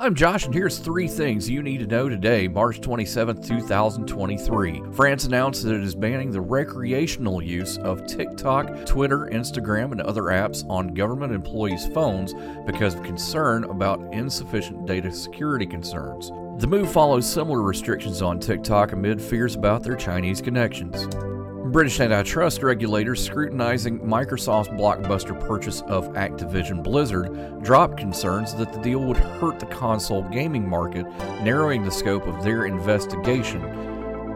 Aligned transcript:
I'm 0.00 0.14
Josh, 0.14 0.44
and 0.44 0.54
here's 0.54 0.78
three 0.78 1.08
things 1.08 1.50
you 1.50 1.60
need 1.60 1.78
to 1.78 1.86
know 1.88 2.08
today, 2.08 2.46
March 2.46 2.80
27, 2.80 3.42
2023. 3.42 4.82
France 4.92 5.24
announced 5.24 5.64
that 5.64 5.74
it 5.74 5.82
is 5.82 5.96
banning 5.96 6.30
the 6.30 6.40
recreational 6.40 7.42
use 7.42 7.78
of 7.78 8.06
TikTok, 8.06 8.86
Twitter, 8.86 9.28
Instagram, 9.32 9.90
and 9.90 10.00
other 10.00 10.22
apps 10.24 10.64
on 10.70 10.94
government 10.94 11.32
employees' 11.32 11.88
phones 11.88 12.32
because 12.64 12.94
of 12.94 13.02
concern 13.02 13.64
about 13.64 13.98
insufficient 14.14 14.86
data 14.86 15.10
security 15.10 15.66
concerns. 15.66 16.30
The 16.60 16.68
move 16.68 16.92
follows 16.92 17.28
similar 17.28 17.62
restrictions 17.62 18.22
on 18.22 18.38
TikTok 18.38 18.92
amid 18.92 19.20
fears 19.20 19.56
about 19.56 19.82
their 19.82 19.96
Chinese 19.96 20.40
connections. 20.40 21.08
British 21.68 22.00
antitrust 22.00 22.62
regulators 22.62 23.22
scrutinizing 23.22 24.00
Microsoft's 24.00 24.68
blockbuster 24.68 25.38
purchase 25.38 25.82
of 25.82 26.08
Activision 26.14 26.82
Blizzard 26.82 27.62
dropped 27.62 27.98
concerns 27.98 28.54
that 28.54 28.72
the 28.72 28.80
deal 28.80 29.00
would 29.00 29.18
hurt 29.18 29.60
the 29.60 29.66
console 29.66 30.22
gaming 30.30 30.66
market, 30.66 31.04
narrowing 31.42 31.84
the 31.84 31.90
scope 31.90 32.26
of 32.26 32.42
their 32.42 32.64
investigation. 32.64 33.60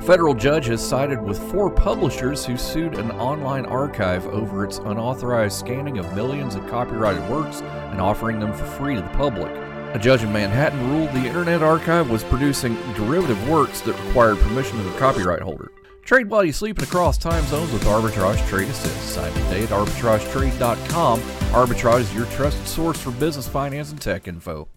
Federal 0.00 0.32
judges 0.32 0.80
sided 0.80 1.22
with 1.22 1.38
four 1.50 1.68
publishers 1.70 2.46
who 2.46 2.56
sued 2.56 2.94
an 2.94 3.10
online 3.12 3.66
archive 3.66 4.24
over 4.28 4.64
its 4.64 4.78
unauthorized 4.78 5.58
scanning 5.58 5.98
of 5.98 6.14
millions 6.14 6.54
of 6.54 6.66
copyrighted 6.68 7.28
works 7.28 7.60
and 7.60 8.00
offering 8.00 8.40
them 8.40 8.54
for 8.54 8.64
free 8.64 8.94
to 8.94 9.02
the 9.02 9.08
public. 9.08 9.54
A 9.94 9.98
judge 9.98 10.22
in 10.22 10.32
Manhattan 10.32 10.90
ruled 10.90 11.10
the 11.10 11.26
Internet 11.26 11.62
Archive 11.62 12.08
was 12.08 12.24
producing 12.24 12.74
derivative 12.94 13.48
works 13.48 13.82
that 13.82 13.98
required 14.06 14.38
permission 14.38 14.78
of 14.78 14.84
the 14.84 14.98
copyright 14.98 15.42
holder. 15.42 15.70
Trade 16.08 16.30
while 16.30 16.42
you 16.42 16.54
sleep 16.54 16.78
and 16.78 16.86
across 16.86 17.18
time 17.18 17.44
zones 17.48 17.70
with 17.70 17.84
Arbitrage 17.84 18.48
Trade 18.48 18.68
Assist. 18.68 19.14
Sign 19.14 19.30
today 19.30 19.64
at 19.64 19.68
arbitragetrade.com. 19.68 21.20
Arbitrage 21.20 22.00
is 22.00 22.14
your 22.14 22.24
trusted 22.24 22.66
source 22.66 22.98
for 22.98 23.10
business, 23.10 23.46
finance, 23.46 23.90
and 23.90 24.00
tech 24.00 24.26
info. 24.26 24.68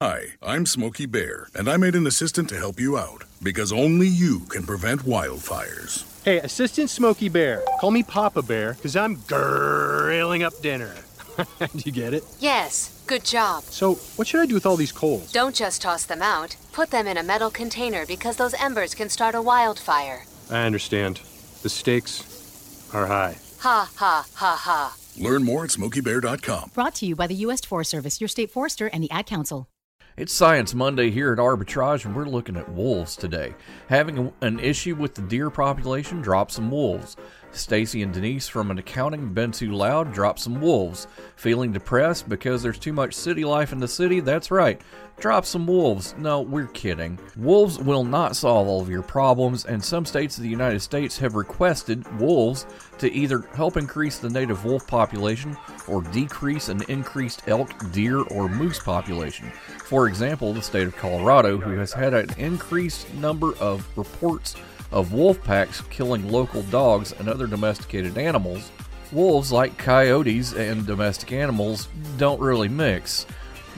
Hi, 0.00 0.22
I'm 0.42 0.64
Smokey 0.64 1.04
Bear, 1.04 1.48
and 1.54 1.68
I 1.68 1.76
made 1.76 1.94
an 1.94 2.06
assistant 2.06 2.48
to 2.48 2.56
help 2.56 2.80
you 2.80 2.96
out 2.96 3.24
because 3.42 3.72
only 3.72 4.06
you 4.06 4.40
can 4.48 4.62
prevent 4.62 5.02
wildfires. 5.02 6.06
Hey, 6.24 6.38
Assistant 6.38 6.88
Smokey 6.88 7.28
Bear, 7.28 7.62
call 7.78 7.90
me 7.90 8.02
Papa 8.02 8.40
Bear 8.40 8.72
because 8.72 8.96
I'm 8.96 9.16
grilling 9.28 10.44
up 10.44 10.58
dinner. 10.62 10.94
Do 11.36 11.82
you 11.84 11.92
get 11.92 12.14
it? 12.14 12.24
Yes, 12.38 13.04
good 13.06 13.26
job. 13.26 13.64
So, 13.64 13.96
what 14.16 14.26
should 14.26 14.40
I 14.40 14.46
do 14.46 14.54
with 14.54 14.64
all 14.64 14.78
these 14.78 14.92
coals? 14.92 15.30
Don't 15.30 15.54
just 15.54 15.82
toss 15.82 16.06
them 16.06 16.22
out. 16.22 16.56
Put 16.72 16.90
them 16.90 17.06
in 17.06 17.18
a 17.18 17.22
metal 17.22 17.50
container 17.50 18.06
because 18.06 18.36
those 18.36 18.54
embers 18.54 18.94
can 18.94 19.10
start 19.10 19.34
a 19.34 19.42
wildfire. 19.42 20.24
I 20.50 20.64
understand. 20.64 21.20
The 21.62 21.68
stakes 21.68 22.88
are 22.92 23.06
high. 23.06 23.36
Ha 23.60 23.90
ha 23.96 24.26
ha 24.34 24.56
ha. 24.56 24.96
Learn 25.18 25.44
more 25.44 25.64
at 25.64 25.70
smokeybear.com. 25.70 26.72
Brought 26.74 26.94
to 26.96 27.06
you 27.06 27.16
by 27.16 27.26
the 27.26 27.34
U.S. 27.36 27.60
Forest 27.64 27.90
Service, 27.90 28.20
your 28.20 28.28
state 28.28 28.50
forester, 28.50 28.88
and 28.88 29.02
the 29.02 29.10
Ad 29.10 29.26
Council. 29.26 29.68
It's 30.16 30.32
Science 30.32 30.74
Monday 30.74 31.10
here 31.10 31.32
at 31.32 31.38
Arbitrage, 31.38 32.04
and 32.04 32.14
we're 32.14 32.26
looking 32.26 32.56
at 32.56 32.68
wolves 32.70 33.16
today. 33.16 33.52
Having 33.88 34.32
an 34.42 34.60
issue 34.60 34.94
with 34.94 35.14
the 35.14 35.22
deer 35.22 35.50
population, 35.50 36.20
drop 36.20 36.52
some 36.52 36.70
wolves. 36.70 37.16
Stacy 37.56 38.02
and 38.02 38.12
Denise 38.12 38.48
from 38.48 38.70
an 38.70 38.78
accounting 38.78 39.32
been 39.32 39.52
too 39.52 39.72
loud, 39.72 40.12
drop 40.12 40.38
some 40.38 40.60
wolves. 40.60 41.06
Feeling 41.36 41.72
depressed 41.72 42.28
because 42.28 42.62
there's 42.62 42.78
too 42.78 42.92
much 42.92 43.14
city 43.14 43.44
life 43.44 43.72
in 43.72 43.80
the 43.80 43.88
city? 43.88 44.20
That's 44.20 44.50
right. 44.50 44.80
Drop 45.18 45.44
some 45.44 45.66
wolves. 45.66 46.14
No, 46.18 46.40
we're 46.40 46.66
kidding. 46.66 47.18
Wolves 47.36 47.78
will 47.78 48.04
not 48.04 48.34
solve 48.34 48.66
all 48.66 48.80
of 48.80 48.90
your 48.90 49.02
problems, 49.02 49.64
and 49.64 49.82
some 49.82 50.04
states 50.04 50.36
of 50.36 50.42
the 50.42 50.50
United 50.50 50.80
States 50.80 51.16
have 51.18 51.36
requested 51.36 52.20
wolves 52.20 52.66
to 52.98 53.12
either 53.12 53.40
help 53.54 53.76
increase 53.76 54.18
the 54.18 54.28
native 54.28 54.64
wolf 54.64 54.86
population 54.86 55.56
or 55.86 56.02
decrease 56.02 56.68
an 56.68 56.82
increased 56.88 57.42
elk, 57.46 57.70
deer, 57.92 58.22
or 58.22 58.48
moose 58.48 58.80
population. 58.80 59.50
For 59.84 60.08
example, 60.08 60.52
the 60.52 60.62
state 60.62 60.88
of 60.88 60.96
Colorado, 60.96 61.58
who 61.58 61.78
has 61.78 61.92
had 61.92 62.12
an 62.12 62.30
increased 62.36 63.12
number 63.14 63.54
of 63.56 63.86
reports 63.96 64.56
of 64.92 65.12
wolf 65.12 65.42
packs 65.42 65.80
killing 65.90 66.30
local 66.30 66.62
dogs 66.64 67.12
and 67.12 67.28
other 67.28 67.46
domesticated 67.46 68.18
animals, 68.18 68.70
wolves, 69.12 69.52
like 69.52 69.76
coyotes 69.78 70.52
and 70.52 70.86
domestic 70.86 71.32
animals, 71.32 71.88
don't 72.16 72.40
really 72.40 72.68
mix. 72.68 73.26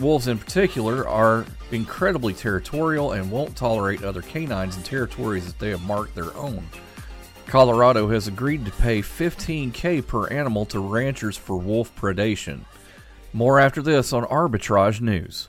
Wolves, 0.00 0.28
in 0.28 0.38
particular, 0.38 1.06
are 1.06 1.44
incredibly 1.70 2.32
territorial 2.32 3.12
and 3.12 3.30
won't 3.30 3.56
tolerate 3.56 4.02
other 4.02 4.22
canines 4.22 4.76
in 4.76 4.82
territories 4.82 5.46
that 5.46 5.58
they 5.58 5.70
have 5.70 5.82
marked 5.82 6.14
their 6.14 6.34
own. 6.36 6.66
Colorado 7.46 8.08
has 8.08 8.28
agreed 8.28 8.64
to 8.64 8.70
pay 8.72 9.00
15k 9.00 10.06
per 10.06 10.26
animal 10.28 10.64
to 10.66 10.80
ranchers 10.80 11.36
for 11.36 11.56
wolf 11.58 11.94
predation. 11.94 12.60
More 13.34 13.58
after 13.58 13.82
this 13.82 14.12
on 14.12 14.24
Arbitrage 14.24 15.00
News. 15.00 15.48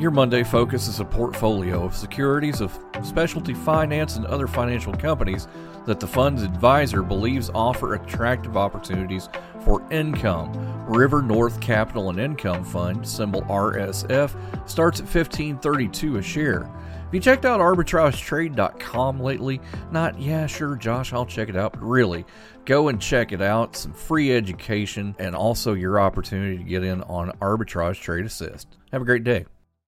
Your 0.00 0.10
Monday 0.10 0.44
focus 0.44 0.88
is 0.88 0.98
a 0.98 1.04
portfolio 1.04 1.84
of 1.84 1.94
securities 1.94 2.62
of 2.62 2.72
specialty 3.02 3.52
finance 3.52 4.16
and 4.16 4.24
other 4.24 4.46
financial 4.46 4.94
companies 4.94 5.46
that 5.84 6.00
the 6.00 6.06
fund's 6.06 6.42
advisor 6.42 7.02
believes 7.02 7.50
offer 7.54 7.92
attractive 7.92 8.56
opportunities 8.56 9.28
for 9.62 9.86
income. 9.92 10.50
River 10.86 11.20
North 11.20 11.60
Capital 11.60 12.08
and 12.08 12.18
Income 12.18 12.64
Fund, 12.64 13.06
symbol 13.06 13.42
RSF, 13.42 14.34
starts 14.66 15.00
at 15.00 15.04
1532 15.04 16.16
a 16.16 16.22
share. 16.22 16.62
Have 16.62 17.12
you 17.14 17.20
checked 17.20 17.44
out 17.44 17.60
arbitragetrade.com 17.60 19.20
lately? 19.20 19.60
Not, 19.92 20.18
yeah, 20.18 20.46
sure, 20.46 20.76
Josh, 20.76 21.12
I'll 21.12 21.26
check 21.26 21.50
it 21.50 21.56
out, 21.56 21.72
but 21.72 21.82
really, 21.82 22.24
go 22.64 22.88
and 22.88 22.98
check 22.98 23.32
it 23.32 23.42
out. 23.42 23.76
Some 23.76 23.92
free 23.92 24.34
education 24.34 25.14
and 25.18 25.34
also 25.34 25.74
your 25.74 26.00
opportunity 26.00 26.56
to 26.56 26.64
get 26.64 26.84
in 26.84 27.02
on 27.02 27.32
Arbitrage 27.42 28.00
Trade 28.00 28.24
Assist. 28.24 28.66
Have 28.92 29.02
a 29.02 29.04
great 29.04 29.24
day. 29.24 29.44